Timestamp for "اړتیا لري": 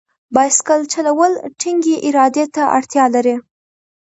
2.77-3.35